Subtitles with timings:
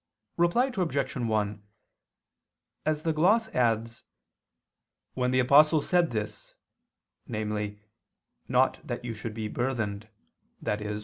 [0.35, 1.13] Reply Obj.
[1.15, 1.63] 1:
[2.87, 4.03] As the gloss adds,
[5.13, 6.55] "when the Apostle said this
[7.27, 7.83] (namely
[8.47, 10.07] 'not that you should be burthened,'
[10.65, 10.99] i.e.